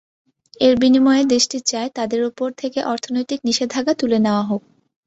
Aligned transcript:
এর 0.61 0.73
বিনিময়ে 0.81 1.23
দেশটি 1.25 1.57
চায় 1.69 1.89
তাদের 1.95 2.21
ওপর 2.29 2.47
থেকে 2.57 2.79
অর্থনৈতিক 2.91 3.39
নিষেধাজ্ঞা 3.47 3.93
তুলে 3.99 4.17
নেওয়া 4.19 4.43
হোক। 4.43 4.61